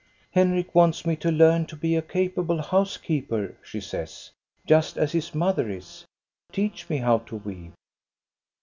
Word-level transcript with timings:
^" 0.01 0.03
Henrik 0.31 0.73
wants 0.73 1.05
me 1.05 1.15
to 1.17 1.29
learn 1.31 1.67
to 1.67 1.75
be 1.75 1.95
a 1.95 2.01
capable 2.01 2.59
house 2.59 2.97
keeper," 2.97 3.55
she 3.61 3.79
says," 3.79 4.31
just 4.65 4.97
as 4.97 5.11
his 5.11 5.35
mother 5.35 5.69
is. 5.69 6.05
Teach 6.51 6.89
me 6.89 6.97
how 6.97 7.19
to 7.19 7.35
weave! 7.35 7.73